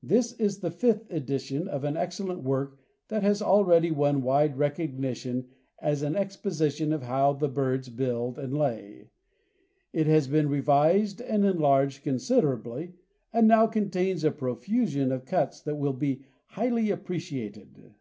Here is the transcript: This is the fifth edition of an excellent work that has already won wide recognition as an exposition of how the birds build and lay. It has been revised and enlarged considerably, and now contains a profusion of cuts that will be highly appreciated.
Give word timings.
This 0.00 0.32
is 0.34 0.60
the 0.60 0.70
fifth 0.70 1.10
edition 1.10 1.66
of 1.66 1.82
an 1.82 1.96
excellent 1.96 2.44
work 2.44 2.78
that 3.08 3.24
has 3.24 3.42
already 3.42 3.90
won 3.90 4.22
wide 4.22 4.56
recognition 4.56 5.48
as 5.80 6.02
an 6.02 6.14
exposition 6.14 6.92
of 6.92 7.02
how 7.02 7.32
the 7.32 7.48
birds 7.48 7.88
build 7.88 8.38
and 8.38 8.56
lay. 8.56 9.10
It 9.92 10.06
has 10.06 10.28
been 10.28 10.48
revised 10.48 11.20
and 11.20 11.44
enlarged 11.44 12.04
considerably, 12.04 12.94
and 13.32 13.48
now 13.48 13.66
contains 13.66 14.22
a 14.22 14.30
profusion 14.30 15.10
of 15.10 15.24
cuts 15.26 15.60
that 15.62 15.74
will 15.74 15.94
be 15.94 16.26
highly 16.50 16.92
appreciated. 16.92 17.94